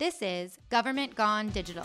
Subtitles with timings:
[0.00, 1.84] This is Government Gone Digital.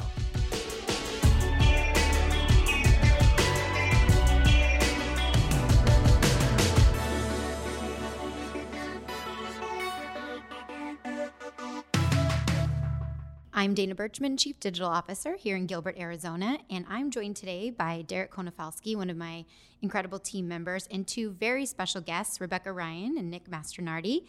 [13.54, 18.04] I'm Dana Berchman, Chief Digital Officer here in Gilbert, Arizona, and I'm joined today by
[18.04, 19.44] Derek Konofalski, one of my
[19.82, 24.26] incredible team members, and two very special guests, Rebecca Ryan and Nick Mastronardi.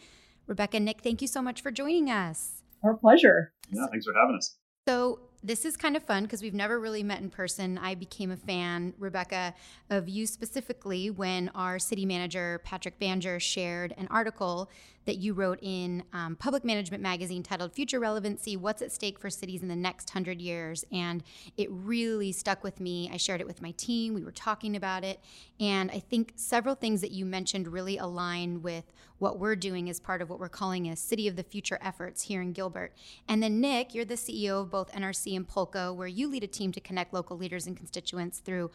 [0.49, 2.56] Rebecca, Nick, thank you so much for joining us.
[2.83, 3.53] Our pleasure.
[3.71, 4.57] Yeah, thanks for having us.
[4.89, 7.79] So, this is kind of fun because we've never really met in person.
[7.79, 9.55] I became a fan, Rebecca,
[9.91, 14.69] of you specifically when our city manager, Patrick Banger, shared an article
[15.05, 19.31] that you wrote in um, Public Management Magazine titled Future Relevancy What's at Stake for
[19.31, 20.85] Cities in the Next Hundred Years.
[20.91, 21.23] And
[21.57, 23.09] it really stuck with me.
[23.13, 24.15] I shared it with my team.
[24.15, 25.21] We were talking about it.
[25.61, 29.99] And I think several things that you mentioned really align with what we're doing as
[29.99, 32.93] part of what we're calling a City of the Future efforts here in Gilbert.
[33.29, 36.49] And then, Nick, you're the CEO of both NRC and Polco, where you lead a
[36.49, 38.71] team to connect local leaders and constituents through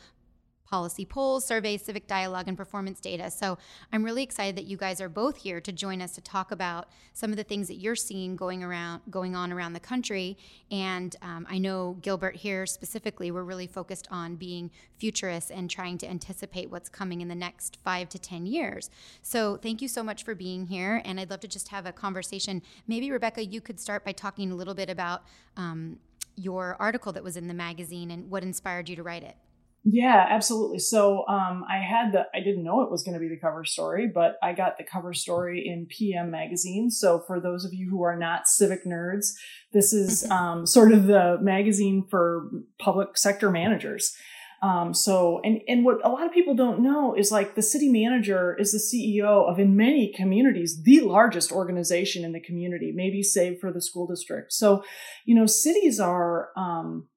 [0.69, 3.29] policy polls, surveys, civic dialogue, and performance data.
[3.29, 3.57] So
[3.91, 6.87] I'm really excited that you guys are both here to join us to talk about
[7.11, 10.37] some of the things that you're seeing going around, going on around the country.
[10.71, 15.97] And um, I know Gilbert here specifically, we're really focused on being futurists and trying
[15.97, 18.89] to anticipate what's coming in the next five to ten years.
[19.21, 21.91] So thank you so much for being here, and I'd love to just have a
[21.91, 22.61] conversation.
[22.87, 25.23] Maybe Rebecca, you could start by talking a little bit about.
[25.57, 25.99] Um,
[26.41, 29.35] your article that was in the magazine and what inspired you to write it.
[29.83, 30.77] Yeah, absolutely.
[30.77, 33.65] So um, I had the, I didn't know it was going to be the cover
[33.65, 36.91] story, but I got the cover story in PM Magazine.
[36.91, 39.33] So for those of you who are not civic nerds,
[39.73, 44.15] this is um, sort of the magazine for public sector managers.
[44.61, 47.89] Um, so, and, and what a lot of people don't know is like the city
[47.89, 53.23] manager is the CEO of, in many communities, the largest organization in the community, maybe
[53.23, 54.53] save for the school district.
[54.53, 54.83] So,
[55.25, 57.07] you know, cities are, um,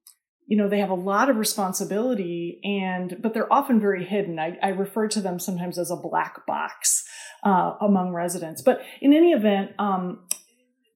[0.47, 4.56] you know they have a lot of responsibility and but they're often very hidden i,
[4.62, 7.04] I refer to them sometimes as a black box
[7.44, 10.27] uh, among residents but in any event um,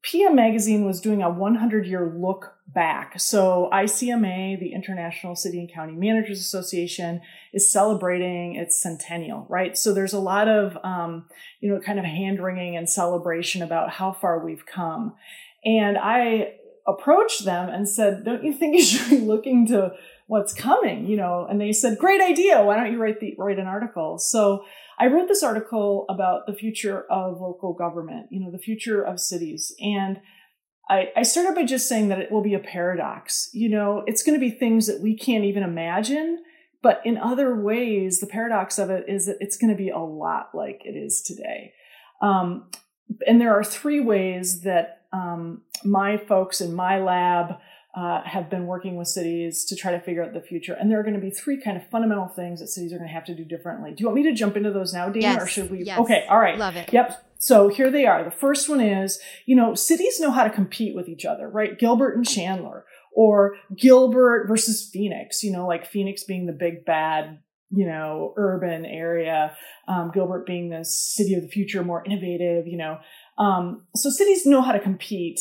[0.02, 5.72] pm magazine was doing a 100 year look back so icma the international city and
[5.72, 7.20] county managers association
[7.52, 11.26] is celebrating its centennial right so there's a lot of um,
[11.60, 15.14] you know kind of hand wringing and celebration about how far we've come
[15.64, 16.52] and i
[16.88, 19.92] approached them and said, "Don't you think you should be looking to
[20.26, 22.62] what's coming?" You know, and they said, "Great idea.
[22.64, 24.64] Why don't you write the write an article?" So
[24.98, 28.26] I wrote this article about the future of local government.
[28.30, 30.20] You know, the future of cities, and
[30.90, 33.50] I, I started by just saying that it will be a paradox.
[33.52, 36.42] You know, it's going to be things that we can't even imagine.
[36.82, 39.98] But in other ways, the paradox of it is that it's going to be a
[39.98, 41.72] lot like it is today.
[42.22, 42.70] Um,
[43.26, 47.58] and there are three ways that um, my folks in my lab
[47.94, 50.74] uh, have been working with cities to try to figure out the future.
[50.74, 53.08] And there are going to be three kind of fundamental things that cities are going
[53.08, 53.92] to have to do differently.
[53.92, 55.84] Do you want me to jump into those now, Dana, yes, or should we?
[55.84, 55.98] Yes.
[55.98, 56.58] Okay, all right.
[56.58, 56.92] Love it.
[56.92, 57.24] Yep.
[57.38, 58.24] So here they are.
[58.24, 61.78] The first one is, you know, cities know how to compete with each other, right?
[61.78, 62.84] Gilbert and Chandler,
[63.14, 67.38] or Gilbert versus Phoenix, you know, like Phoenix being the big bad
[67.70, 69.54] you know, urban area,
[69.88, 72.98] um, Gilbert being the city of the future, more innovative, you know.
[73.36, 75.40] Um, so cities know how to compete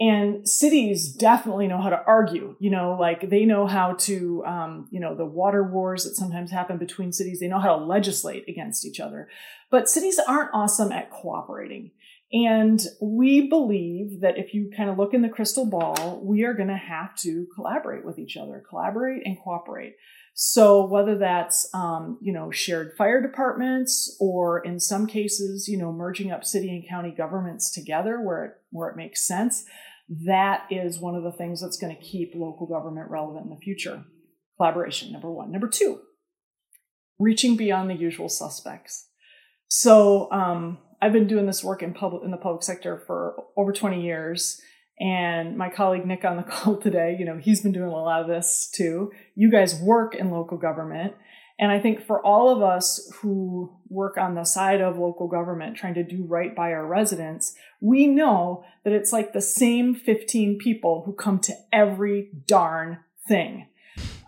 [0.00, 4.88] and cities definitely know how to argue, you know, like they know how to, um,
[4.92, 8.48] you know, the water wars that sometimes happen between cities, they know how to legislate
[8.48, 9.28] against each other.
[9.70, 11.90] But cities aren't awesome at cooperating.
[12.32, 16.54] And we believe that if you kind of look in the crystal ball, we are
[16.54, 19.96] going to have to collaborate with each other, collaborate and cooperate.
[20.40, 25.90] So whether that's um, you know shared fire departments or in some cases you know
[25.90, 29.64] merging up city and county governments together where it where it makes sense,
[30.08, 33.60] that is one of the things that's going to keep local government relevant in the
[33.60, 34.04] future.
[34.56, 35.52] Collaboration, number one.
[35.52, 36.00] Number two,
[37.18, 39.08] reaching beyond the usual suspects.
[39.68, 43.72] So um, I've been doing this work in public in the public sector for over
[43.72, 44.60] 20 years
[45.00, 48.20] and my colleague Nick on the call today, you know, he's been doing a lot
[48.20, 49.12] of this too.
[49.34, 51.14] You guys work in local government.
[51.58, 55.76] And I think for all of us who work on the side of local government,
[55.76, 60.58] trying to do right by our residents, we know that it's like the same 15
[60.58, 63.66] people who come to every darn thing.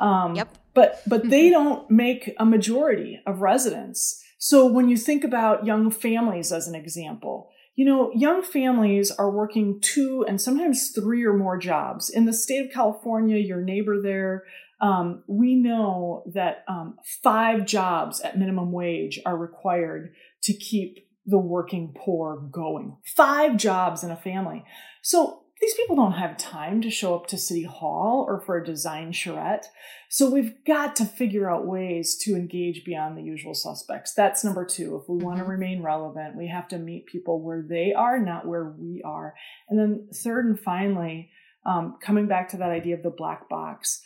[0.00, 0.48] Um, yep.
[0.74, 4.24] But, but they don't make a majority of residents.
[4.38, 9.30] So when you think about young families as an example, you know, young families are
[9.30, 12.10] working two and sometimes three or more jobs.
[12.10, 14.44] In the state of California, your neighbor there,
[14.80, 21.38] um, we know that um, five jobs at minimum wage are required to keep the
[21.38, 22.96] working poor going.
[23.04, 24.64] Five jobs in a family.
[25.02, 28.64] So these people don't have time to show up to City Hall or for a
[28.64, 29.66] design charrette.
[30.08, 34.14] So we've got to figure out ways to engage beyond the usual suspects.
[34.14, 34.96] That's number two.
[34.96, 35.26] If we mm-hmm.
[35.26, 39.02] want to remain relevant, we have to meet people where they are, not where we
[39.04, 39.34] are.
[39.68, 41.30] And then third and finally,
[41.66, 44.02] um, coming back to that idea of the black box,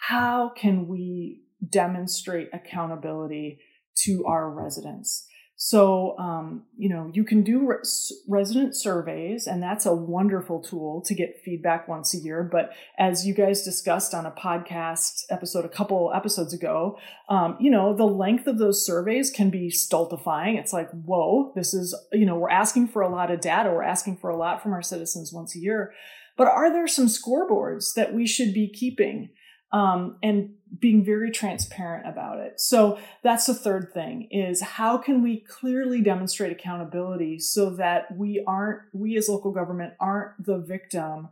[0.00, 3.60] how can we demonstrate accountability
[4.04, 5.26] to our residents?
[5.58, 11.00] So, um, you know, you can do res- resident surveys, and that's a wonderful tool
[11.06, 12.42] to get feedback once a year.
[12.42, 16.98] But as you guys discussed on a podcast episode a couple episodes ago,
[17.30, 20.56] um, you know, the length of those surveys can be stultifying.
[20.56, 23.82] It's like, whoa, this is, you know, we're asking for a lot of data, we're
[23.82, 25.94] asking for a lot from our citizens once a year.
[26.36, 29.30] But are there some scoreboards that we should be keeping?
[29.72, 32.60] Um, and being very transparent about it.
[32.60, 38.42] So that's the third thing is how can we clearly demonstrate accountability so that we
[38.46, 41.28] aren't, we as local government aren't the victim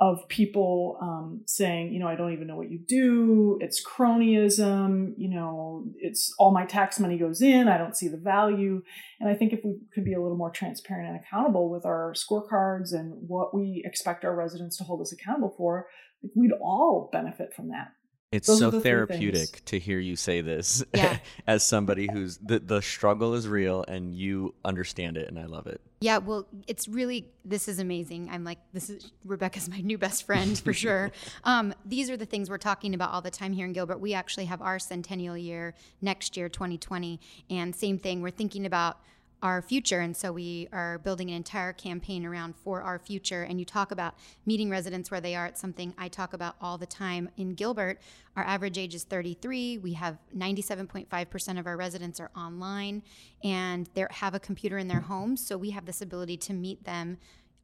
[0.00, 3.58] of people um, saying, you know, I don't even know what you do.
[3.60, 5.14] It's cronyism.
[5.16, 7.66] You know, it's all my tax money goes in.
[7.66, 8.82] I don't see the value.
[9.18, 12.14] And I think if we could be a little more transparent and accountable with our
[12.14, 15.88] scorecards and what we expect our residents to hold us accountable for,
[16.34, 17.92] we'd all benefit from that.
[18.30, 21.18] It's Those so therapeutic to hear you say this yeah.
[21.46, 25.66] as somebody who's the, the struggle is real and you understand it and I love
[25.66, 25.80] it.
[26.00, 28.28] Yeah, well, it's really this is amazing.
[28.30, 31.10] I'm like this is Rebecca's my new best friend for sure.
[31.44, 33.98] Um, these are the things we're talking about all the time here in Gilbert.
[33.98, 37.18] We actually have our centennial year next year, 2020,
[37.48, 38.20] and same thing.
[38.20, 38.98] We're thinking about
[39.42, 40.00] our future.
[40.00, 43.42] And so we are building an entire campaign around for our future.
[43.42, 44.14] And you talk about
[44.46, 45.46] meeting residents where they are.
[45.46, 47.30] It's something I talk about all the time.
[47.36, 48.00] In Gilbert,
[48.36, 49.78] our average age is 33.
[49.78, 53.02] We have 97.5% of our residents are online
[53.44, 55.46] and they have a computer in their homes.
[55.46, 57.18] So we have this ability to meet them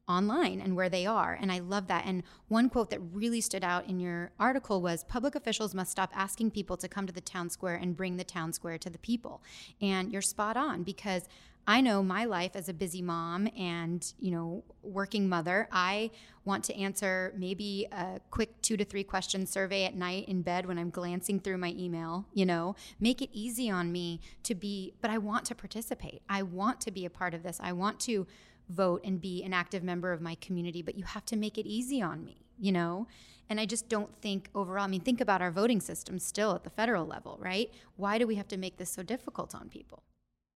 [0.07, 1.37] online and where they are.
[1.39, 2.05] And I love that.
[2.05, 6.11] And one quote that really stood out in your article was public officials must stop
[6.13, 8.99] asking people to come to the town square and bring the town square to the
[8.99, 9.41] people.
[9.81, 11.27] And you're spot on because
[11.67, 15.67] I know my life as a busy mom and, you know, working mother.
[15.71, 16.11] I
[16.43, 20.67] want to answer maybe a quick 2 to 3 question survey at night in bed
[20.67, 22.75] when I'm glancing through my email, you know.
[22.99, 26.21] Make it easy on me to be but I want to participate.
[26.29, 27.59] I want to be a part of this.
[27.59, 28.27] I want to
[28.69, 31.65] vote and be an active member of my community, but you have to make it
[31.65, 33.07] easy on me, you know?
[33.49, 36.63] And I just don't think overall, I mean, think about our voting system still at
[36.63, 37.71] the federal level, right?
[37.95, 40.03] Why do we have to make this so difficult on people?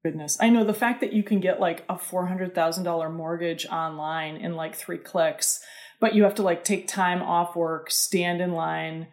[0.04, 0.38] Goodness.
[0.40, 4.75] I know the fact that you can get like a $400,000 mortgage online in like
[4.75, 5.60] three clicks,
[6.00, 9.07] but you have to like take time off work, stand in line,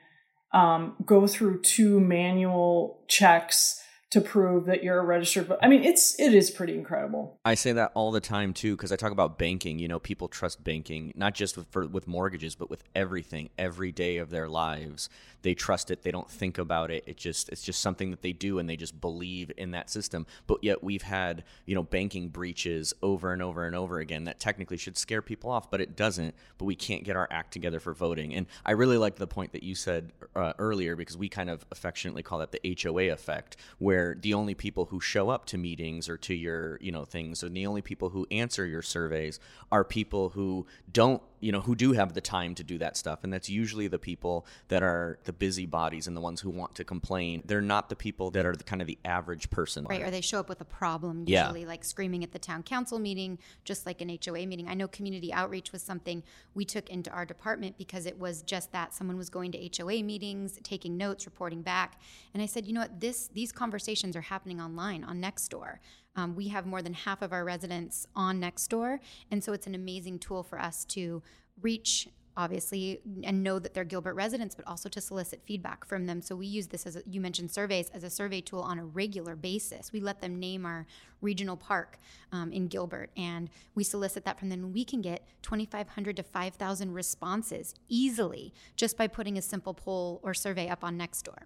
[0.52, 3.82] um, go through two manual checks
[4.16, 5.60] to prove that you're a registered voter.
[5.62, 7.38] i mean it's it is pretty incredible.
[7.44, 10.26] I say that all the time too because i talk about banking you know people
[10.26, 14.48] trust banking not just with for, with mortgages but with everything every day of their
[14.48, 15.10] lives.
[15.42, 18.32] They trust it they don't think about it it just it's just something that they
[18.32, 20.26] do and they just believe in that system.
[20.46, 24.40] But yet we've had you know banking breaches over and over and over again that
[24.40, 27.80] technically should scare people off but it doesn't but we can't get our act together
[27.80, 28.34] for voting.
[28.34, 31.66] And i really like the point that you said uh, earlier because we kind of
[31.70, 35.58] affectionately call that the hoa effect where where the only people who show up to
[35.58, 37.42] meetings or to your you know things.
[37.42, 39.40] And the only people who answer your surveys
[39.72, 43.20] are people who don't you know who do have the time to do that stuff
[43.22, 46.84] and that's usually the people that are the busybodies and the ones who want to
[46.84, 47.42] complain.
[47.44, 50.20] They're not the people that are the kind of the average person right or they
[50.20, 51.68] show up with a problem usually yeah.
[51.68, 54.68] like screaming at the town council meeting just like an hoa meeting.
[54.68, 56.22] I know community outreach was something
[56.54, 60.02] we took into our department because it was just that someone was going to hoa
[60.02, 62.00] meetings taking notes reporting back.
[62.34, 63.00] And i said you know what?
[63.00, 65.78] This these conversations are happening online on nextdoor
[66.16, 68.98] um, we have more than half of our residents on Nextdoor,
[69.30, 71.22] and so it's an amazing tool for us to
[71.62, 76.20] reach obviously and know that they're Gilbert residents, but also to solicit feedback from them.
[76.20, 78.84] So we use this as a, you mentioned surveys as a survey tool on a
[78.84, 79.92] regular basis.
[79.92, 80.86] We let them name our
[81.22, 81.98] regional park
[82.32, 84.72] um, in Gilbert, and we solicit that from them.
[84.72, 90.34] We can get 2,500 to 5,000 responses easily just by putting a simple poll or
[90.34, 91.44] survey up on Nextdoor.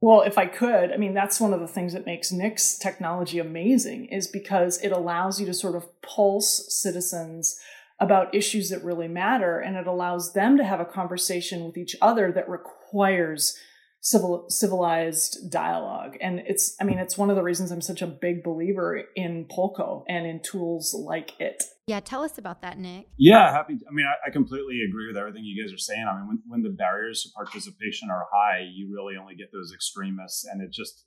[0.00, 3.40] Well, if I could, I mean, that's one of the things that makes Nick's technology
[3.40, 7.58] amazing is because it allows you to sort of pulse citizens
[7.98, 11.96] about issues that really matter and it allows them to have a conversation with each
[12.00, 13.58] other that requires
[14.00, 16.16] civil civilized dialogue.
[16.20, 19.46] And it's i mean it's one of the reasons i'm such a big believer in
[19.50, 21.64] Polco and in tools like it.
[21.86, 23.08] Yeah tell us about that nick.
[23.16, 26.06] Yeah happy i mean i, I completely agree with everything you guys are saying.
[26.08, 29.72] I mean when, when the barriers to participation are high you really only get those
[29.74, 31.04] extremists and it just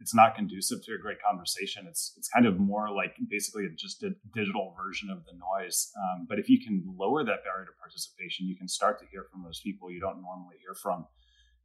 [0.00, 1.86] it's not conducive to a great conversation.
[1.88, 5.92] It's it's kind of more like basically just a digital version of the noise.
[5.96, 9.26] Um, but if you can lower that barrier to participation you can start to hear
[9.30, 11.06] from those people you don't normally hear from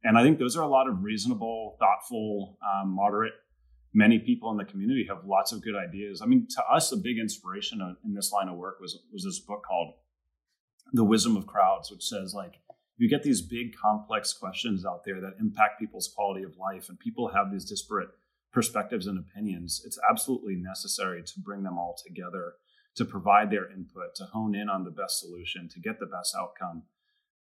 [0.02, 3.32] and I think those are a lot of reasonable, thoughtful, um, moderate.
[3.92, 6.22] Many people in the community have lots of good ideas.
[6.22, 9.40] I mean, to us, a big inspiration in this line of work was was this
[9.40, 9.94] book called
[10.92, 12.54] "The Wisdom of Crowds," which says like
[12.96, 16.98] you get these big, complex questions out there that impact people's quality of life, and
[16.98, 18.10] people have these disparate
[18.52, 19.82] perspectives and opinions.
[19.84, 22.54] It's absolutely necessary to bring them all together
[22.96, 26.34] to provide their input, to hone in on the best solution, to get the best
[26.38, 26.82] outcome.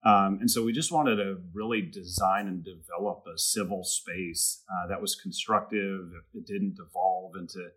[0.03, 4.87] Um, and so we just wanted to really design and develop a civil space uh,
[4.87, 6.11] that was constructive.
[6.33, 7.69] It didn't devolve into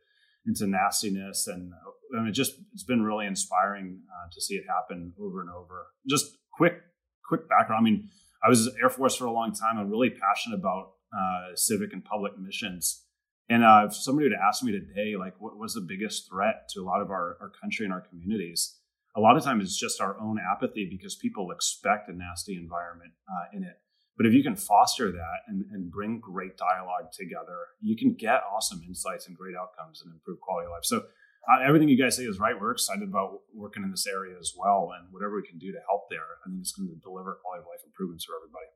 [0.44, 4.54] into nastiness, and uh, I mean, it just it's been really inspiring uh, to see
[4.54, 5.86] it happen over and over.
[6.08, 6.80] Just quick
[7.26, 7.80] quick background.
[7.80, 8.10] I mean,
[8.44, 9.78] I was Air Force for a long time.
[9.78, 13.04] I'm really passionate about uh, civic and public missions.
[13.48, 16.80] And uh, if somebody would ask me today, like, what was the biggest threat to
[16.80, 18.78] a lot of our, our country and our communities?
[19.14, 23.12] A lot of times it's just our own apathy because people expect a nasty environment
[23.28, 23.78] uh, in it.
[24.16, 28.42] But if you can foster that and, and bring great dialogue together, you can get
[28.44, 30.84] awesome insights and great outcomes and improve quality of life.
[30.84, 31.04] So
[31.48, 32.54] uh, everything you guys say is right.
[32.58, 35.80] We're excited about working in this area as well, and whatever we can do to
[35.88, 38.70] help there, I think it's going to deliver quality of life improvements for everybody.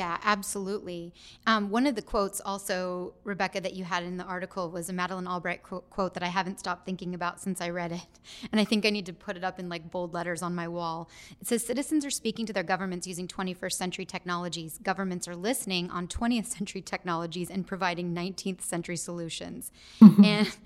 [0.00, 1.12] Yeah, absolutely.
[1.46, 4.94] Um, one of the quotes, also, Rebecca, that you had in the article was a
[4.94, 8.08] Madeleine Albright quote that I haven't stopped thinking about since I read it.
[8.50, 10.66] And I think I need to put it up in like bold letters on my
[10.68, 11.10] wall.
[11.38, 14.78] It says Citizens are speaking to their governments using 21st century technologies.
[14.82, 19.70] Governments are listening on 20th century technologies and providing 19th century solutions.
[20.00, 20.56] and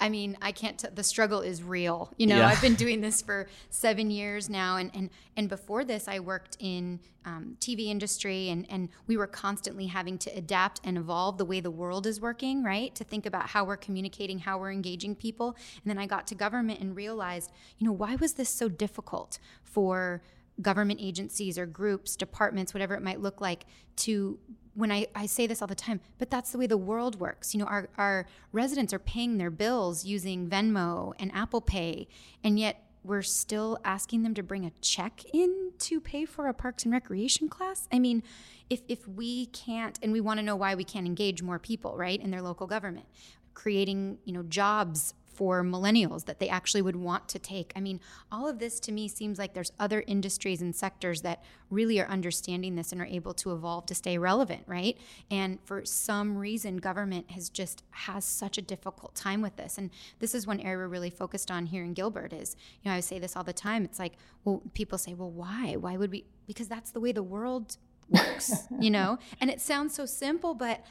[0.00, 0.78] I mean, I can't.
[0.78, 2.12] T- the struggle is real.
[2.16, 2.48] You know, yeah.
[2.48, 6.56] I've been doing this for seven years now, and and and before this, I worked
[6.58, 11.44] in um, TV industry, and and we were constantly having to adapt and evolve the
[11.44, 12.94] way the world is working, right?
[12.96, 16.34] To think about how we're communicating, how we're engaging people, and then I got to
[16.34, 20.22] government and realized, you know, why was this so difficult for
[20.62, 24.38] government agencies or groups, departments, whatever it might look like, to
[24.74, 27.54] when I, I say this all the time, but that's the way the world works.
[27.54, 32.08] You know, our, our residents are paying their bills using Venmo and Apple Pay,
[32.42, 36.54] and yet we're still asking them to bring a check in to pay for a
[36.54, 37.86] parks and recreation class.
[37.92, 38.22] I mean,
[38.70, 41.96] if, if we can't, and we want to know why we can't engage more people,
[41.96, 43.06] right, in their local government,
[43.52, 47.72] creating, you know, jobs for millennials that they actually would want to take.
[47.74, 48.00] I mean,
[48.30, 52.06] all of this to me seems like there's other industries and sectors that really are
[52.06, 54.96] understanding this and are able to evolve to stay relevant, right?
[55.30, 59.78] And for some reason, government has just has such a difficult time with this.
[59.78, 62.96] And this is one area we're really focused on here in Gilbert is, you know,
[62.96, 63.84] I say this all the time.
[63.84, 64.14] It's like,
[64.44, 65.76] well, people say, well, why?
[65.76, 66.24] Why would we?
[66.46, 67.76] Because that's the way the world
[68.08, 69.18] works, you know?
[69.40, 70.84] And it sounds so simple, but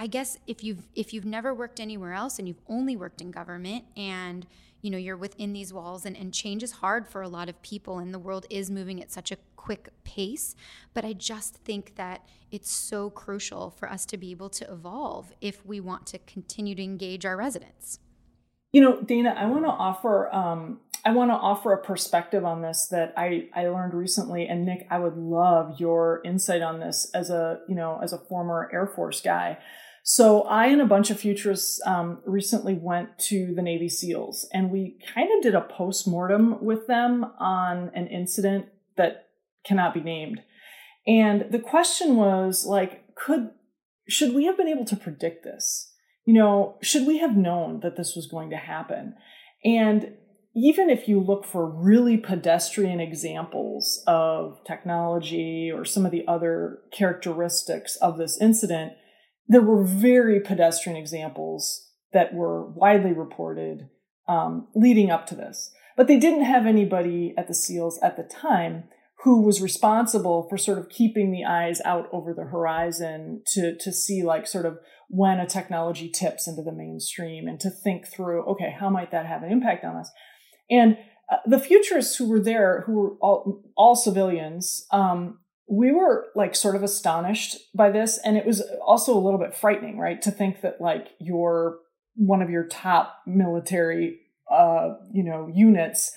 [0.00, 3.30] I guess if you've if you've never worked anywhere else and you've only worked in
[3.30, 4.46] government and
[4.80, 7.60] you know you're within these walls and, and change is hard for a lot of
[7.60, 10.56] people and the world is moving at such a quick pace
[10.94, 15.34] but i just think that it's so crucial for us to be able to evolve
[15.42, 17.98] if we want to continue to engage our residents.
[18.72, 22.62] You know dana i want to offer um, i want to offer a perspective on
[22.62, 27.10] this that i i learned recently and nick i would love your insight on this
[27.12, 29.58] as a you know as a former air force guy
[30.02, 34.70] so I and a bunch of futurists um, recently went to the Navy SEALs, and
[34.70, 38.66] we kind of did a post mortem with them on an incident
[38.96, 39.28] that
[39.64, 40.42] cannot be named.
[41.06, 43.50] And the question was like, could
[44.08, 45.92] should we have been able to predict this?
[46.24, 49.14] You know, should we have known that this was going to happen?
[49.64, 50.14] And
[50.54, 56.80] even if you look for really pedestrian examples of technology or some of the other
[56.92, 58.94] characteristics of this incident,
[59.48, 63.88] there were very pedestrian examples that were widely reported
[64.28, 65.72] um, leading up to this.
[65.96, 68.84] But they didn't have anybody at the SEALs at the time
[69.24, 73.92] who was responsible for sort of keeping the eyes out over the horizon to, to
[73.92, 74.78] see like sort of
[75.08, 79.26] when a technology tips into the mainstream and to think through, okay, how might that
[79.26, 80.10] have an impact on us?
[80.70, 80.96] And
[81.30, 86.54] uh, the futurists who were there, who were all, all civilians, um, we were like
[86.56, 90.30] sort of astonished by this and it was also a little bit frightening right to
[90.30, 91.78] think that like your
[92.16, 94.18] one of your top military
[94.50, 96.12] uh you know units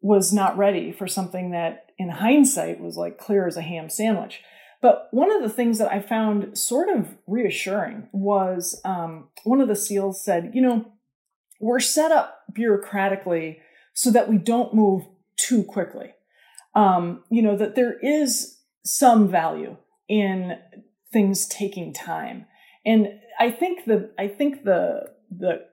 [0.00, 4.40] was not ready for something that in hindsight was like clear as a ham sandwich
[4.82, 9.68] But one of the things that I found sort of reassuring was um, one of
[9.68, 10.92] the SEALs said, you know,
[11.60, 13.58] we're set up bureaucratically
[13.94, 15.04] so that we don't move
[15.36, 16.12] too quickly.
[16.74, 18.55] Um, you know, that there is
[18.86, 19.76] some value
[20.08, 20.58] in
[21.12, 22.46] things taking time.
[22.84, 25.66] And I think the I think the the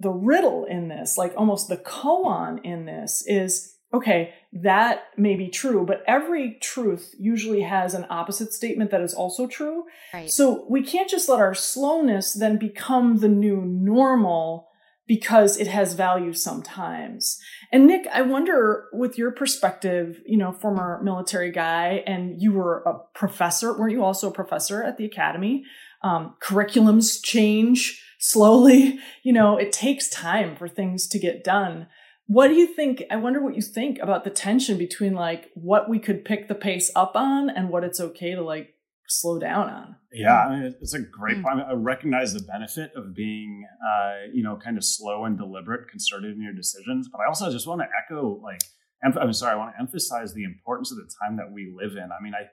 [0.00, 5.48] the riddle in this, like almost the koan in this, is okay, that may be
[5.48, 9.84] true, but every truth usually has an opposite statement that is also true.
[10.12, 10.30] Right.
[10.30, 14.68] So we can't just let our slowness then become the new normal
[15.06, 17.38] because it has value sometimes.
[17.72, 22.82] And Nick, I wonder with your perspective, you know, former military guy, and you were
[22.84, 25.64] a professor, weren't you also a professor at the academy?
[26.02, 28.98] Um, curriculums change slowly.
[29.22, 31.88] You know, it takes time for things to get done.
[32.28, 33.02] What do you think?
[33.10, 36.54] I wonder what you think about the tension between like what we could pick the
[36.54, 38.75] pace up on and what it's okay to like
[39.08, 39.96] slow down on.
[40.12, 41.42] Yeah, I mean, it's a great hmm.
[41.42, 41.60] point.
[41.60, 46.34] I recognize the benefit of being, uh, you know, kind of slow and deliberate, concerted
[46.36, 47.08] in your decisions.
[47.10, 48.60] But I also just want to echo, like,
[49.02, 52.08] I'm sorry, I want to emphasize the importance of the time that we live in.
[52.10, 52.46] I mean, I,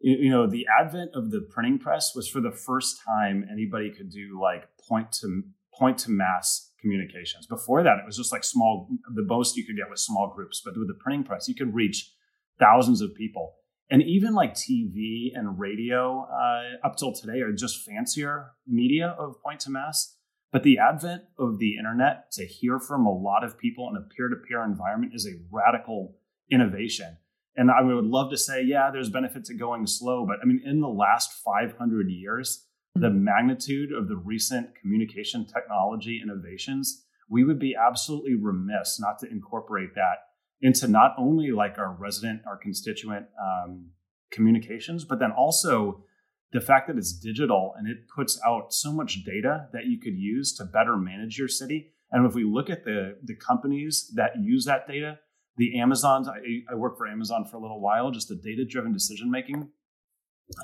[0.00, 4.10] you know, the advent of the printing press was for the first time anybody could
[4.10, 5.42] do like point to
[5.74, 7.46] point to mass communications.
[7.46, 8.88] Before that, it was just like small.
[9.14, 10.62] The most you could get was small groups.
[10.64, 12.12] But with the printing press, you could reach
[12.58, 13.54] thousands of people
[13.90, 19.40] and even like TV and radio uh, up till today are just fancier media of
[19.42, 20.16] point to mass.
[20.52, 24.06] But the advent of the internet to hear from a lot of people in a
[24.14, 26.16] peer to peer environment is a radical
[26.50, 27.16] innovation.
[27.56, 30.26] And I would love to say, yeah, there's benefit to going slow.
[30.26, 33.24] But I mean, in the last 500 years, the mm-hmm.
[33.24, 39.94] magnitude of the recent communication technology innovations, we would be absolutely remiss not to incorporate
[39.94, 40.18] that
[40.64, 43.90] into not only like our resident, our constituent um,
[44.32, 46.02] communications, but then also
[46.52, 50.16] the fact that it's digital and it puts out so much data that you could
[50.16, 51.92] use to better manage your city.
[52.10, 55.18] And if we look at the the companies that use that data,
[55.58, 56.38] the Amazons, I,
[56.72, 59.68] I worked for Amazon for a little while, just the data driven decision making,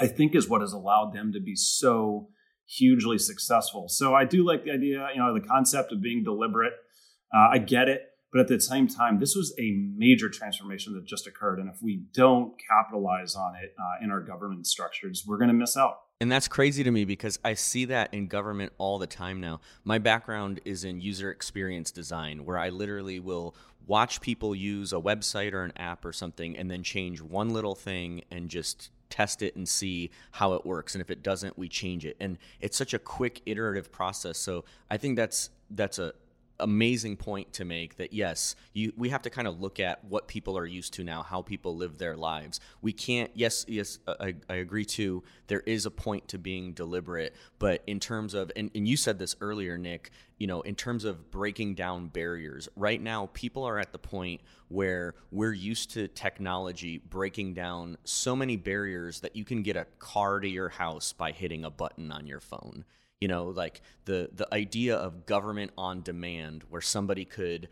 [0.00, 2.28] I think is what has allowed them to be so
[2.66, 3.88] hugely successful.
[3.88, 6.73] So I do like the idea, you know, the concept of being deliberate.
[7.35, 8.02] Uh, I get it.
[8.32, 11.58] But at the same time, this was a major transformation that just occurred.
[11.58, 15.54] And if we don't capitalize on it uh, in our government structures, we're going to
[15.54, 15.99] miss out.
[16.20, 19.60] And that's crazy to me because I see that in government all the time now.
[19.84, 24.97] My background is in user experience design, where I literally will watch people use a
[24.97, 29.43] website or an app or something and then change one little thing and just test
[29.43, 32.76] it and see how it works and if it doesn't we change it and it's
[32.76, 36.12] such a quick iterative process so i think that's that's a
[36.60, 40.28] amazing point to make that yes you we have to kind of look at what
[40.28, 42.60] people are used to now how people live their lives.
[42.82, 47.34] We can't yes yes I, I agree too there is a point to being deliberate
[47.58, 51.04] but in terms of and, and you said this earlier nick you know in terms
[51.04, 56.08] of breaking down barriers right now people are at the point where we're used to
[56.08, 61.12] technology breaking down so many barriers that you can get a car to your house
[61.12, 62.84] by hitting a button on your phone
[63.21, 67.69] you know like the the idea of government on demand where somebody could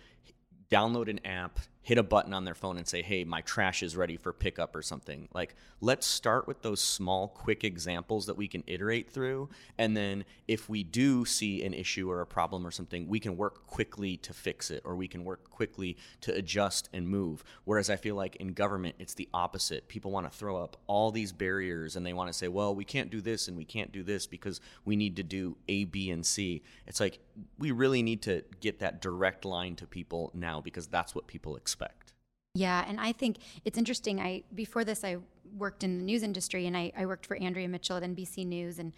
[0.71, 3.97] download an app hit a button on their phone and say, hey, my trash is
[3.97, 5.27] ready for pickup or something.
[5.33, 9.49] Like, let's start with those small, quick examples that we can iterate through.
[9.79, 13.39] And then if we do see an issue or a problem or something, we can
[13.39, 17.43] work quickly to fix it or we can work quickly to adjust and move.
[17.65, 19.89] Whereas I feel like in government, it's the opposite.
[19.89, 22.85] People want to throw up all these barriers and they want to say, well, we
[22.85, 26.11] can't do this and we can't do this because we need to do A, B,
[26.11, 26.63] and C.
[26.87, 27.19] It's like
[27.59, 31.57] we really need to get that direct line to people now because that's what people
[31.57, 32.13] expect expect.
[32.55, 34.21] Yeah, and I think it's interesting.
[34.21, 35.19] I before this, I
[35.57, 38.79] worked in the news industry, and I, I worked for Andrea Mitchell at NBC News,
[38.79, 38.93] and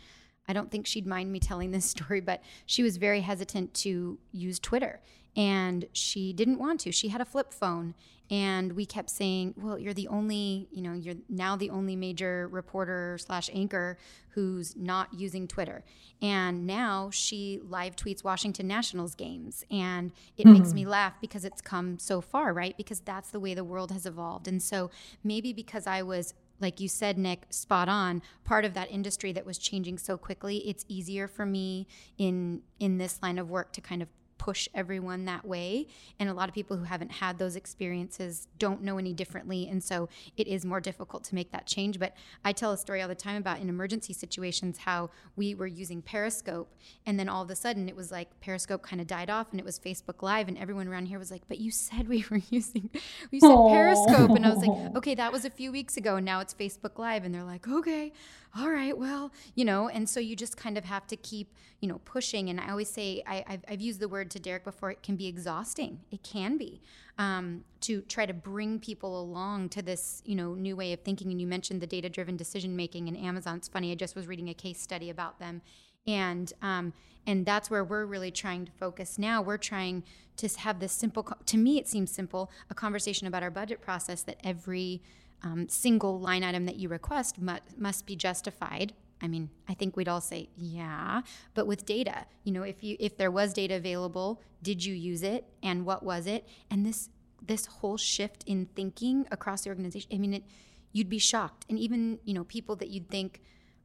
[0.50, 4.18] I don't think she'd mind me telling this story, but she was very hesitant to
[4.32, 5.00] use Twitter
[5.36, 6.92] and she didn't want to.
[6.92, 7.94] She had a flip phone
[8.30, 12.48] and we kept saying, "Well, you're the only, you know, you're now the only major
[12.48, 13.98] reporter slash anchor
[14.30, 15.82] who's not using Twitter."
[16.22, 20.52] And now she live tweets Washington Nationals games, and it mm-hmm.
[20.52, 22.76] makes me laugh because it's come so far, right?
[22.76, 24.90] Because that's the way the world has evolved, and so
[25.24, 28.22] maybe because I was like you said nick spot on.
[28.44, 31.86] Part of that industry that was changing so quickly it's easier for me
[32.18, 34.08] in in this line of work to kind of
[34.40, 35.86] push everyone that way.
[36.18, 39.68] And a lot of people who haven't had those experiences don't know any differently.
[39.70, 41.98] And so it is more difficult to make that change.
[41.98, 45.66] But I tell a story all the time about in emergency situations how we were
[45.66, 46.74] using Periscope.
[47.04, 49.60] And then all of a sudden it was like Periscope kind of died off and
[49.60, 50.48] it was Facebook Live.
[50.48, 52.88] And everyone around here was like, but you said we were using,
[53.30, 53.70] we said Aww.
[53.70, 54.30] Periscope.
[54.30, 56.16] And I was like, okay, that was a few weeks ago.
[56.16, 57.24] And now it's Facebook Live.
[57.24, 58.14] And they're like, okay,
[58.58, 61.88] all right, well, you know, and so you just kind of have to keep, you
[61.88, 62.48] know, pushing.
[62.48, 65.16] And I always say, I, have I've used the word to Derek before, it can
[65.16, 66.00] be exhausting.
[66.10, 66.80] It can be
[67.18, 71.30] um, to try to bring people along to this, you know, new way of thinking.
[71.30, 73.56] And you mentioned the data driven decision making in Amazon.
[73.56, 75.62] It's funny, I just was reading a case study about them.
[76.06, 76.92] And um,
[77.26, 79.42] and that's where we're really trying to focus now.
[79.42, 80.04] We're trying
[80.36, 84.22] to have this simple, to me, it seems simple, a conversation about our budget process
[84.22, 85.02] that every
[85.42, 89.96] um, single line item that you request must, must be justified I mean, I think
[89.96, 91.22] we'd all say, yeah,
[91.54, 95.22] but with data, you know, if you if there was data available, did you use
[95.22, 96.48] it and what was it?
[96.70, 97.10] And this
[97.46, 100.44] this whole shift in thinking across the organization, I mean, it
[100.92, 101.64] you'd be shocked.
[101.68, 103.40] And even, you know, people that you'd think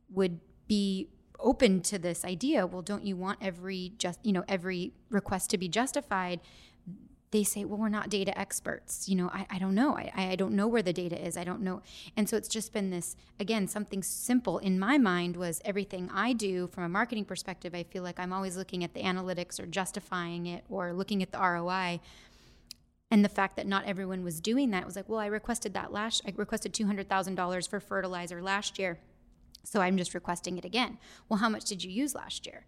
[0.09, 4.93] would be open to this idea, well, don't you want every just, you know, every
[5.09, 6.39] request to be justified?
[7.31, 9.09] They say, well, we're not data experts.
[9.09, 9.97] You know, I, I don't know.
[9.97, 11.38] I, I don't know where the data is.
[11.38, 11.81] I don't know.
[12.15, 16.33] And so it's just been this, again, something simple in my mind was everything I
[16.33, 17.73] do from a marketing perspective.
[17.75, 21.31] I feel like I'm always looking at the analytics or justifying it or looking at
[21.31, 21.99] the ROI.
[23.11, 25.91] And the fact that not everyone was doing that was like, well, I requested that
[25.91, 28.99] last, I requested $200,000 for fertilizer last year.
[29.63, 30.99] So I'm just requesting it again.
[31.27, 32.65] Well, how much did you use last year?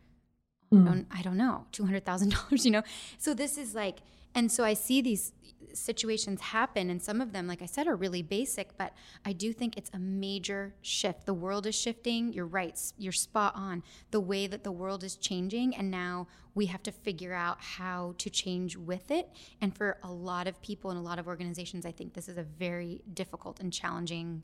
[0.74, 0.82] Mm.
[0.82, 2.84] I, don't, I don't know, $200,000, you know?
[3.18, 4.00] So this is like,
[4.36, 5.34] and so I see these
[5.74, 8.94] situations happen, and some of them, like I said, are really basic, but
[9.26, 11.26] I do think it's a major shift.
[11.26, 12.34] The world is shifting.
[12.34, 12.80] You're right.
[12.98, 13.84] You're spot on.
[14.12, 18.16] The way that the world is changing, and now we have to figure out how
[18.18, 19.30] to change with it.
[19.62, 22.38] And for a lot of people and a lot of organizations, I think this is
[22.38, 24.44] a very difficult and challenging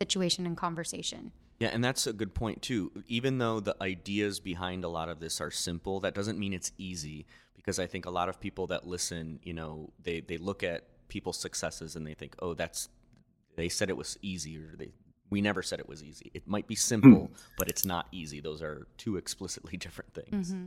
[0.00, 1.32] situation and conversation.
[1.58, 2.90] Yeah, and that's a good point too.
[3.06, 6.72] Even though the ideas behind a lot of this are simple, that doesn't mean it's
[6.78, 7.26] easy
[7.70, 10.88] because I think a lot of people that listen, you know, they they look at
[11.06, 12.88] people's successes and they think, "Oh, that's
[13.54, 14.88] they said it was easy or they
[15.30, 17.30] we never said it was easy." It might be simple, mm.
[17.56, 18.40] but it's not easy.
[18.40, 20.50] Those are two explicitly different things.
[20.50, 20.66] Mm-hmm.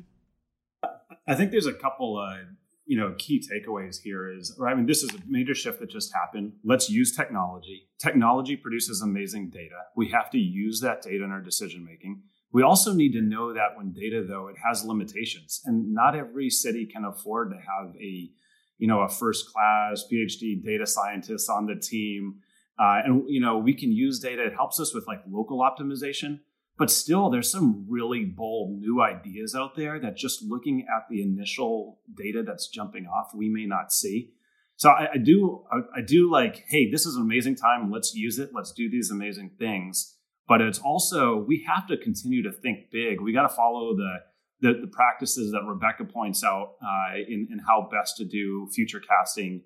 [1.27, 2.37] I think there's a couple uh,
[2.85, 6.13] you know key takeaways here is I mean this is a major shift that just
[6.13, 6.53] happened.
[6.63, 7.89] Let's use technology.
[7.99, 9.79] Technology produces amazing data.
[9.97, 12.21] We have to use that data in our decision making.
[12.53, 16.49] We also need to know that when data though it has limitations and not every
[16.49, 18.29] city can afford to have a
[18.77, 22.35] you know a first class PhD data scientist on the team.
[22.79, 24.45] Uh, and you know we can use data.
[24.45, 26.39] It helps us with like local optimization
[26.77, 31.21] but still there's some really bold new ideas out there that just looking at the
[31.21, 34.31] initial data that's jumping off we may not see
[34.75, 38.13] so i, I do I, I, do like hey this is an amazing time let's
[38.15, 40.15] use it let's do these amazing things
[40.47, 43.21] but it's also we have to continue to think big.
[43.21, 44.15] We got to follow the,
[44.61, 48.99] the, the practices that rebecca points out uh, in, in how best to do future
[48.99, 49.63] casting.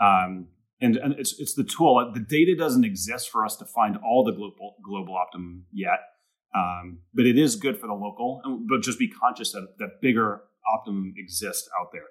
[0.00, 0.48] Um,
[0.80, 2.12] and, and it's, it's the tool.
[2.14, 6.00] The data doesn't exist for us to find all the global global optimum yet.
[6.54, 10.42] Um, but it is good for the local, but just be conscious that, that bigger
[10.72, 12.06] optimum exists out there.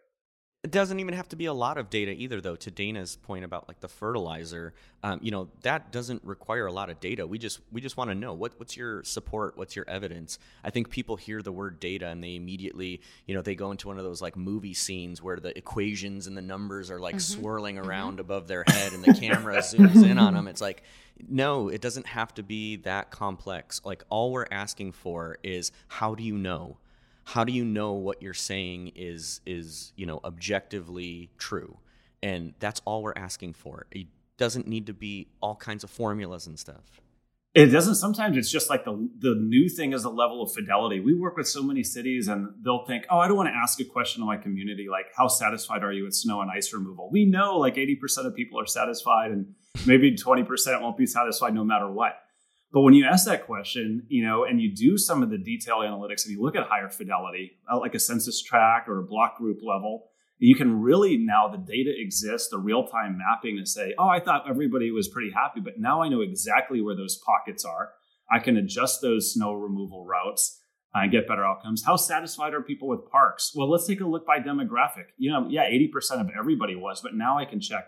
[0.68, 2.58] It doesn't even have to be a lot of data either, though.
[2.58, 6.90] To Dana's point about like the fertilizer, um, you know, that doesn't require a lot
[6.90, 7.26] of data.
[7.26, 10.40] We just we just want to know what what's your support, what's your evidence.
[10.66, 13.88] I think people hear the word data and they immediately, you know, they go into
[13.88, 17.40] one of those like movie scenes where the equations and the numbers are like mm-hmm.
[17.40, 17.88] swirling mm-hmm.
[17.88, 18.20] around mm-hmm.
[18.20, 20.50] above their head and the camera zooms in on them.
[20.50, 20.84] It's like
[21.30, 23.80] no, it doesn't have to be that complex.
[23.86, 26.76] Like all we're asking for is how do you know?
[27.28, 31.78] How do you know what you're saying is is, you know, objectively true?
[32.24, 33.86] And that's all we're asking for.
[33.92, 37.02] It doesn't need to be all kinds of formulas and stuff.
[37.54, 37.96] It doesn't.
[37.96, 41.02] Sometimes it's just like the the new thing is the level of fidelity.
[41.02, 43.78] We work with so many cities, and they'll think, "Oh, I don't want to ask
[43.82, 47.10] a question of my community like, how satisfied are you with snow and ice removal?"
[47.12, 49.54] We know like eighty percent of people are satisfied, and
[49.86, 52.14] maybe twenty percent won't be satisfied no matter what.
[52.78, 55.78] But when you ask that question, you know, and you do some of the detail
[55.78, 59.36] analytics, and you look at higher fidelity, uh, like a census tract or a block
[59.40, 63.96] group level, you can really now the data exists, the real time mapping to say,
[63.98, 67.66] oh, I thought everybody was pretty happy, but now I know exactly where those pockets
[67.66, 67.94] are.
[68.32, 70.62] I can adjust those snow removal routes
[70.94, 71.84] and get better outcomes.
[71.84, 73.54] How satisfied are people with parks?
[73.56, 75.06] Well, let's take a look by demographic.
[75.18, 77.88] You know, yeah, 80% of everybody was, but now I can check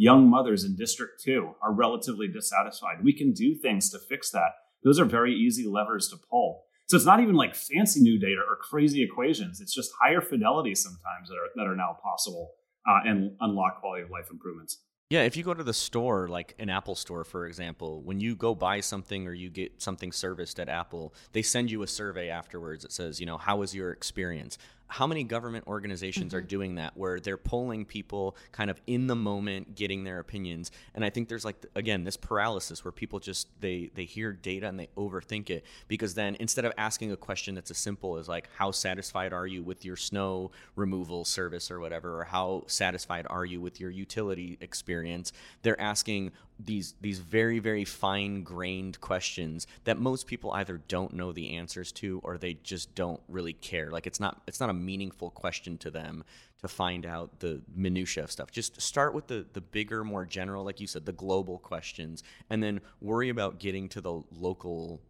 [0.00, 3.04] young mothers in District 2 are relatively dissatisfied.
[3.04, 4.52] We can do things to fix that.
[4.82, 6.62] Those are very easy levers to pull.
[6.88, 9.60] So it's not even like fancy new data or crazy equations.
[9.60, 12.52] It's just higher fidelity sometimes that are that are now possible
[12.88, 14.78] uh, and unlock quality of life improvements.
[15.10, 18.34] Yeah, if you go to the store, like an Apple store, for example, when you
[18.36, 22.30] go buy something or you get something serviced at Apple, they send you a survey
[22.30, 24.56] afterwards that says, you know, how was your experience?
[24.90, 26.38] How many government organizations mm-hmm.
[26.38, 30.72] are doing that where they're polling people kind of in the moment getting their opinions
[30.94, 34.66] and i think there's like again this paralysis where people just they they hear data
[34.66, 38.28] and they overthink it because then instead of asking a question that's as simple as
[38.28, 43.26] like how satisfied are you with your snow removal service or whatever or how satisfied
[43.30, 46.32] are you with your utility experience they're asking
[46.64, 51.92] these these very very fine grained questions that most people either don't know the answers
[51.92, 53.90] to or they just don't really care.
[53.90, 56.24] Like it's not it's not a meaningful question to them
[56.60, 58.50] to find out the minutia of stuff.
[58.50, 62.62] Just start with the the bigger more general like you said the global questions and
[62.62, 65.00] then worry about getting to the local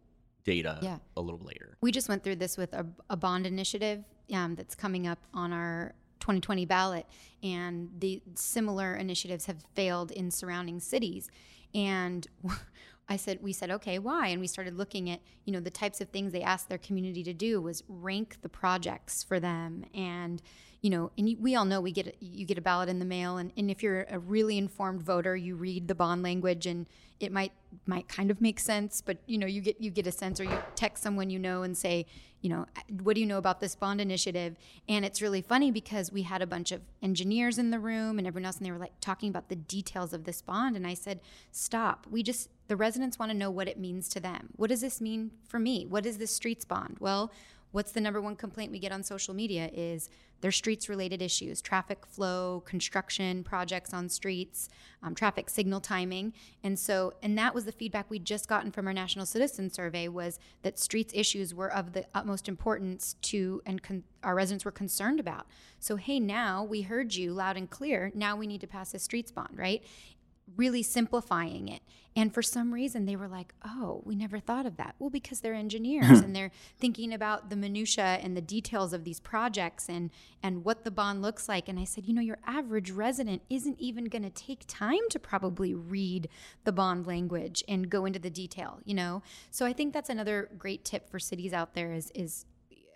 [0.43, 0.97] data yeah.
[1.17, 1.77] a little later.
[1.81, 5.53] We just went through this with a, a bond initiative um, that's coming up on
[5.53, 7.05] our 2020 ballot,
[7.43, 11.29] and the similar initiatives have failed in surrounding cities.
[11.73, 12.25] And
[13.09, 14.27] I said, we said, okay, why?
[14.27, 17.23] And we started looking at, you know, the types of things they asked their community
[17.23, 20.41] to do was rank the projects for them and
[20.81, 23.05] you know, and we all know we get a, you get a ballot in the
[23.05, 26.87] mail, and, and if you're a really informed voter, you read the bond language, and
[27.19, 27.51] it might
[27.85, 30.43] might kind of make sense, but you know, you get you get a sense, or
[30.43, 32.07] you text someone you know and say,
[32.41, 32.65] you know,
[33.03, 34.55] what do you know about this bond initiative?
[34.89, 38.27] And it's really funny because we had a bunch of engineers in the room and
[38.27, 40.95] everyone else, and they were like talking about the details of this bond, and I
[40.95, 42.07] said, stop.
[42.09, 44.49] We just the residents want to know what it means to them.
[44.55, 45.85] What does this mean for me?
[45.85, 46.97] What is this streets bond?
[46.99, 47.31] Well,
[47.71, 50.09] what's the number one complaint we get on social media is
[50.41, 54.69] their streets related issues traffic flow construction projects on streets
[55.03, 56.33] um, traffic signal timing.
[56.63, 60.07] And so and that was the feedback we'd just gotten from our national citizen survey
[60.07, 64.71] was that streets issues were of the utmost importance to and con- our residents were
[64.71, 65.47] concerned about.
[65.79, 68.11] So hey now we heard you loud and clear.
[68.13, 69.83] Now we need to pass a streets bond right
[70.55, 71.81] really simplifying it.
[72.15, 74.95] And for some reason, they were like, oh, we never thought of that.
[74.99, 79.19] Well, because they're engineers and they're thinking about the minutia and the details of these
[79.19, 80.11] projects and,
[80.43, 81.69] and what the bond looks like.
[81.69, 85.19] And I said, you know, your average resident isn't even going to take time to
[85.19, 86.27] probably read
[86.65, 89.23] the bond language and go into the detail, you know?
[89.49, 92.45] So I think that's another great tip for cities out there is, is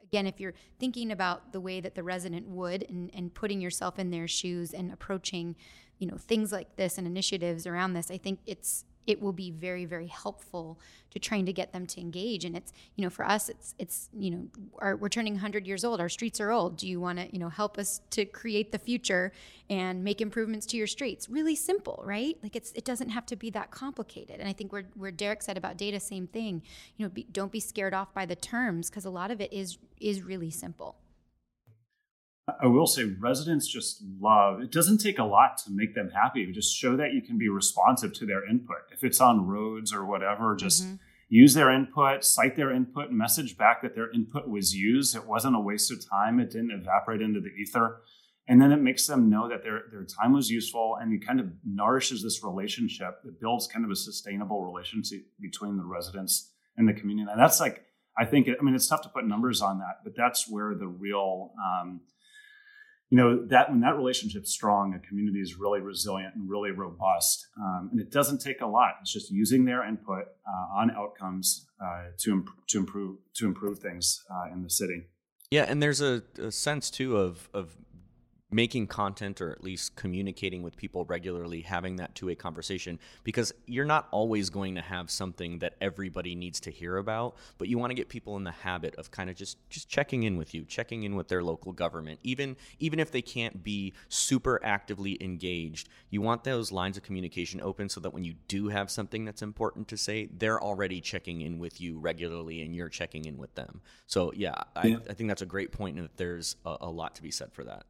[0.03, 3.99] again, if you're thinking about the way that the resident would and, and putting yourself
[3.99, 5.55] in their shoes and approaching
[5.99, 9.51] you know things like this and initiatives around this i think it's it will be
[9.51, 10.79] very very helpful
[11.11, 12.43] to trying to get them to engage.
[12.45, 14.47] And it's you know for us it's it's you know
[14.79, 15.99] our, we're turning 100 years old.
[15.99, 16.77] Our streets are old.
[16.77, 19.31] Do you want to you know help us to create the future
[19.69, 21.29] and make improvements to your streets?
[21.29, 22.37] Really simple right?
[22.43, 24.39] Like it's it doesn't have to be that complicated.
[24.39, 26.61] And i think where, where derek said about data same thing.
[26.97, 29.53] You know be, don't be scared off by the terms because a lot of it
[29.53, 30.95] is is really simple
[32.47, 36.49] I will say residents just love it doesn't take a lot to make them happy.
[36.51, 38.77] Just show that you can be responsive to their input.
[38.91, 40.95] If it's on roads or whatever, just mm-hmm.
[41.27, 45.15] use their input, cite their input, message back that their input was used.
[45.15, 46.39] It wasn't a waste of time.
[46.39, 48.01] It didn't evaporate into the ether.
[48.47, 51.39] And then it makes them know that their, their time was useful and it kind
[51.39, 53.21] of nourishes this relationship.
[53.25, 57.31] It builds kind of a sustainable relationship between the residents and the community.
[57.31, 57.85] And that's like,
[58.17, 60.87] I think, I mean, it's tough to put numbers on that, but that's where the
[60.87, 62.01] real, um,
[63.09, 67.47] you know that when that relationship's strong a community is really resilient and really robust
[67.61, 68.95] um, and it doesn't take a lot.
[69.01, 73.79] It's just using their input uh, on outcomes uh, to, imp- to improve to improve
[73.79, 75.03] things uh, in the city.
[75.51, 77.75] Yeah and there's a, a sense too of of
[78.55, 83.53] making content or at least communicating with people regularly, having that two way conversation, because
[83.65, 87.77] you're not always going to have something that everybody needs to hear about, but you
[87.77, 90.53] want to get people in the habit of kind of just just checking in with
[90.53, 95.17] you, checking in with their local government, even even if they can't be super actively
[95.21, 95.89] engaged.
[96.09, 99.41] You want those lines of communication open so that when you do have something that's
[99.41, 103.53] important to say, they're already checking in with you regularly and you're checking in with
[103.55, 103.81] them.
[104.07, 104.97] So yeah, I.
[105.09, 107.53] I think that's a great point and that there's a, a lot to be said
[107.53, 107.85] for that.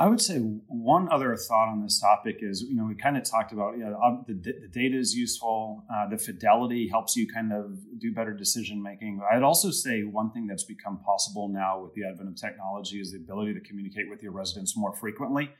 [0.00, 3.24] I would say one other thought on this topic is, you know, we kind of
[3.24, 7.52] talked about, you know, the, the data is useful, uh, the fidelity helps you kind
[7.52, 9.20] of do better decision making.
[9.28, 13.10] I'd also say one thing that's become possible now with the advent of technology is
[13.10, 15.50] the ability to communicate with your residents more frequently.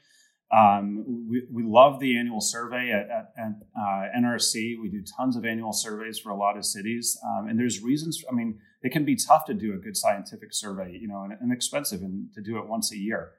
[0.53, 4.81] Um, we, we love the annual survey at, at, at uh, NRC.
[4.81, 8.25] We do tons of annual surveys for a lot of cities, um, and there's reasons.
[8.31, 11.33] I mean, it can be tough to do a good scientific survey, you know, and,
[11.41, 13.33] and expensive, and to do it once a year.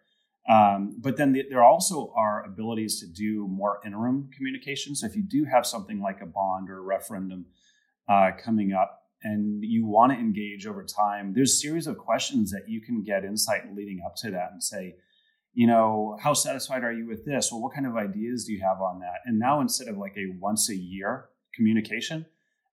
[0.47, 5.01] Um, but then the, there also are abilities to do more interim communications.
[5.01, 7.45] So if you do have something like a bond or a referendum
[8.07, 12.51] uh, coming up, and you want to engage over time, there's a series of questions
[12.51, 14.95] that you can get insight leading up to that and say,
[15.53, 17.51] you know, how satisfied are you with this?
[17.51, 19.19] Well, what kind of ideas do you have on that?
[19.25, 22.25] And now instead of like a once a year communication,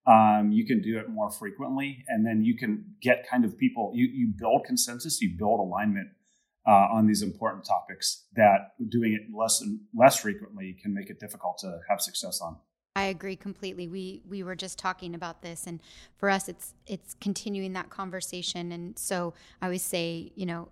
[0.06, 3.90] um, you can do it more frequently, and then you can get kind of people.
[3.92, 6.10] You you build consensus, you build alignment
[6.66, 8.24] uh, on these important topics.
[8.34, 12.56] That doing it less and less frequently can make it difficult to have success on.
[12.96, 13.88] I agree completely.
[13.88, 15.80] We we were just talking about this, and
[16.16, 18.72] for us, it's it's continuing that conversation.
[18.72, 20.70] And so I always say, you know,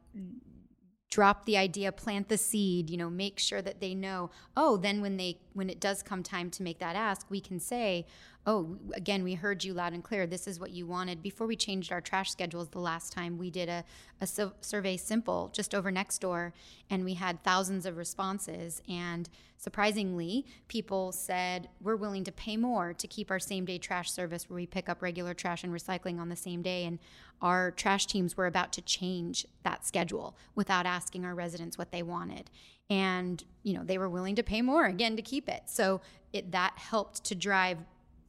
[1.11, 2.89] drop the idea, plant the seed.
[2.89, 4.31] You know, make sure that they know.
[4.57, 7.61] Oh, then when they when it does come time to make that ask, we can
[7.61, 8.07] say,
[8.47, 10.27] oh, again, we heard you loud and clear.
[10.27, 11.23] This is what you wanted.
[11.23, 13.85] Before we changed our trash schedules the last time, we did a,
[14.21, 14.27] a
[14.61, 16.53] survey simple just over Nextdoor,
[16.91, 18.83] and we had thousands of responses.
[18.87, 24.11] And surprisingly, people said, we're willing to pay more to keep our same day trash
[24.11, 26.85] service where we pick up regular trash and recycling on the same day.
[26.85, 26.99] And
[27.41, 32.03] our trash teams were about to change that schedule without asking our residents what they
[32.03, 32.51] wanted
[32.91, 36.01] and you know they were willing to pay more again to keep it so
[36.33, 37.79] it that helped to drive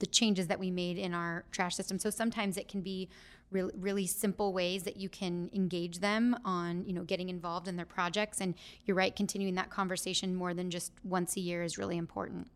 [0.05, 1.97] the changes that we made in our trash system.
[1.97, 3.09] So sometimes it can be
[3.49, 7.75] really, really simple ways that you can engage them on, you know, getting involved in
[7.75, 8.39] their projects.
[8.39, 8.53] And
[8.85, 12.49] you're right, continuing that conversation more than just once a year is really important.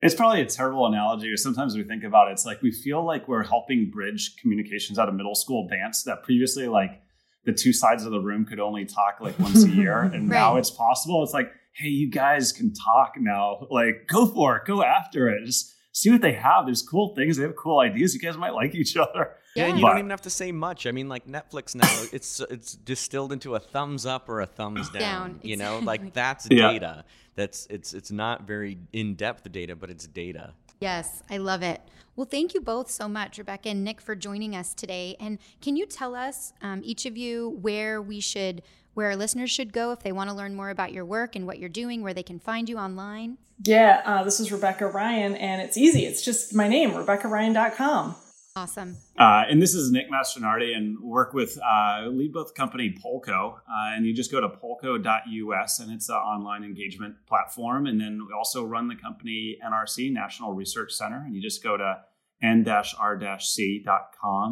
[0.00, 2.32] It's probably a terrible analogy, sometimes we think about it.
[2.32, 6.22] It's like we feel like we're helping bridge communications out of middle school dance that
[6.22, 7.02] previously, like,
[7.44, 10.38] the two sides of the room could only talk like once a year, and right.
[10.38, 11.22] now it's possible.
[11.22, 13.66] It's like, hey, you guys can talk now.
[13.70, 15.44] Like, go for it, go after it.
[15.44, 16.66] Just see what they have.
[16.66, 17.36] There's cool things.
[17.36, 18.14] They have cool ideas.
[18.14, 19.36] You guys might like each other.
[19.54, 20.86] Yeah, and you but, don't even have to say much.
[20.86, 24.88] I mean, like Netflix now, it's it's distilled into a thumbs up or a thumbs
[24.90, 25.00] down.
[25.00, 26.72] down you know, like that's yeah.
[26.72, 27.04] data.
[27.34, 30.54] That's it's it's not very in depth data, but it's data.
[30.80, 31.80] Yes, I love it.
[32.16, 35.16] Well, thank you both so much, Rebecca and Nick, for joining us today.
[35.18, 38.62] And can you tell us, um, each of you, where we should
[38.94, 41.46] where our listeners should go if they want to learn more about your work and
[41.46, 43.38] what you're doing, where they can find you online?
[43.64, 46.04] Yeah, uh, this is Rebecca Ryan, and it's easy.
[46.04, 48.16] It's just my name, RebeccaRyan.com.
[48.54, 48.98] Awesome.
[49.18, 53.54] Uh, and this is Nick Mastronardi, and work with uh, lead both company Polco.
[53.54, 57.86] uh, and you just go to polco.us, and it's an online engagement platform.
[57.86, 61.76] And then we also run the company NRC National Research Center, and you just go
[61.78, 62.00] to
[62.42, 63.88] n-r-c.com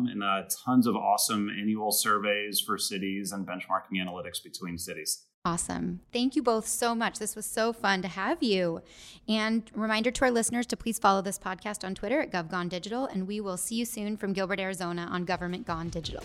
[0.07, 5.27] and uh, tons of awesome annual surveys for cities and benchmarking analytics between cities.
[5.45, 6.01] Awesome.
[6.13, 7.19] Thank you both so much.
[7.19, 8.83] This was so fun to have you.
[9.27, 13.27] And reminder to our listeners to please follow this podcast on Twitter at GovGoneDigital, and
[13.27, 16.23] we will see you soon from Gilbert, Arizona on Government Gone Digital.